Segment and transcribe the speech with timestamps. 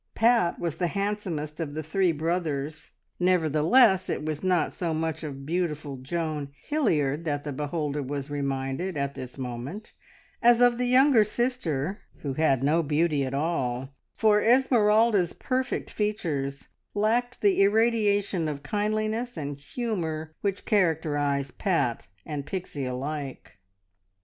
[0.15, 5.45] Pat was the handsomest of the three brothers, nevertheless it was not so much of
[5.45, 9.93] beautiful Joan Hilliard that the beholder was reminded, at this moment,
[10.41, 16.69] as of the younger sister, who had no beauty at all, for Esmeralda's perfect features
[16.95, 23.59] lacked the irradiation of kindliness and humour which characterised Pat and Pixie alike.